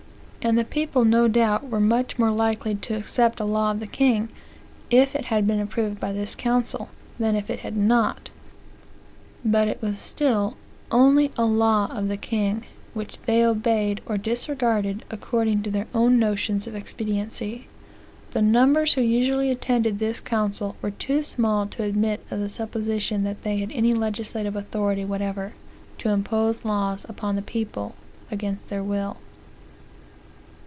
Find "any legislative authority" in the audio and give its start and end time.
23.71-25.05